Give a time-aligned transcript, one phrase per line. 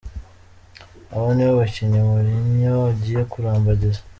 [1.15, 3.99] Aba nibo bakinnyi Mourinho agiye kurambagiza.